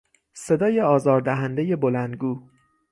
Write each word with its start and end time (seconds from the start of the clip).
صدای 0.33 0.81
آزار 0.81 1.21
دهندهی 1.21 1.75
بلندگو 1.75 2.49